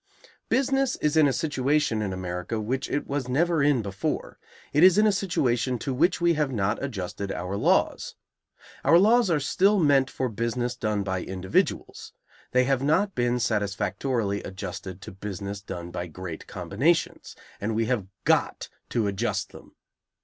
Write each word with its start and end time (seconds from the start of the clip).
Business 0.49 0.95
is 0.95 1.15
in 1.15 1.27
a 1.27 1.31
situation 1.31 2.01
in 2.01 2.11
America 2.11 2.59
which 2.59 2.89
it 2.89 3.05
was 3.05 3.29
never 3.29 3.61
in 3.61 3.83
before; 3.83 4.39
it 4.73 4.81
is 4.81 4.97
in 4.97 5.05
a 5.05 5.11
situation 5.11 5.77
to 5.77 5.93
which 5.93 6.19
we 6.19 6.33
have 6.33 6.51
not 6.51 6.81
adjusted 6.81 7.31
our 7.31 7.55
laws. 7.55 8.15
Our 8.83 8.97
laws 8.97 9.29
are 9.29 9.39
still 9.39 9.77
meant 9.77 10.09
for 10.09 10.27
business 10.27 10.75
done 10.75 11.03
by 11.03 11.21
individuals; 11.21 12.13
they 12.51 12.63
have 12.63 12.81
not 12.81 13.13
been 13.13 13.39
satisfactorily 13.39 14.41
adjusted 14.41 15.01
to 15.03 15.11
business 15.11 15.61
done 15.61 15.91
by 15.91 16.07
great 16.07 16.47
combinations, 16.47 17.35
and 17.61 17.75
we 17.75 17.85
have 17.85 18.07
got 18.25 18.69
to 18.89 19.05
adjust 19.05 19.51
them. 19.51 19.75